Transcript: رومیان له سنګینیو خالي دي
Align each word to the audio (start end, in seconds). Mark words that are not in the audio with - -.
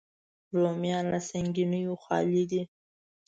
رومیان 0.59 1.05
له 1.13 1.19
سنګینیو 1.29 2.01
خالي 2.03 2.43
دي 2.51 2.61